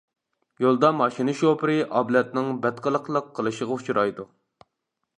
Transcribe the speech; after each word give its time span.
يولدا 0.63 0.89
ماشىنا 1.01 1.35
شوپۇرى 1.41 1.77
ئابلەتنىڭ 1.99 2.51
بەتقىلىقلىق 2.65 3.31
قىلىشىغا 3.39 3.81
ئۇچرايدۇ. 3.81 4.31